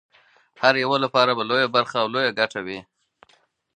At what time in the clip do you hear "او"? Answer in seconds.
2.01-2.07